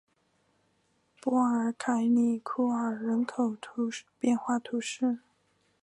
[1.19, 3.55] 波尔凯里库尔人口
[4.19, 5.19] 变化图示